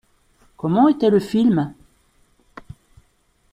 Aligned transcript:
Comment 0.57 0.87
était 0.87 1.11
le 1.11 1.19
film? 1.19 1.75